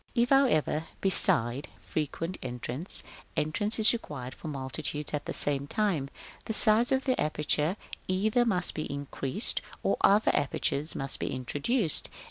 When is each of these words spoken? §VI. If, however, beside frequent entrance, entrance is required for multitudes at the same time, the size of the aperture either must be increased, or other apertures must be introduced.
§VI. 0.15 0.21
If, 0.23 0.29
however, 0.29 0.85
beside 0.99 1.67
frequent 1.79 2.39
entrance, 2.41 3.03
entrance 3.37 3.77
is 3.77 3.93
required 3.93 4.33
for 4.33 4.47
multitudes 4.47 5.13
at 5.13 5.25
the 5.27 5.31
same 5.31 5.67
time, 5.67 6.09
the 6.45 6.53
size 6.55 6.91
of 6.91 7.03
the 7.05 7.21
aperture 7.21 7.77
either 8.07 8.43
must 8.43 8.73
be 8.73 8.91
increased, 8.91 9.61
or 9.83 9.97
other 10.01 10.31
apertures 10.35 10.95
must 10.95 11.19
be 11.19 11.31
introduced. 11.31 12.09